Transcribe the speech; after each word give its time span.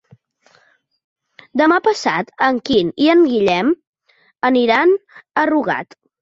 Demà 1.61 1.77
passat 1.87 2.31
en 2.47 2.61
Quim 2.69 2.89
i 3.05 3.11
en 3.15 3.21
Guillem 3.27 3.71
aniran 4.51 4.97
a 5.43 5.47
Rugat. 5.53 5.97